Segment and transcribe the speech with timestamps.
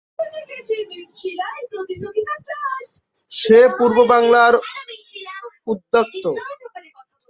[3.31, 4.53] সে পূর্ববাংলার
[5.67, 6.31] উদ্বাস্তু।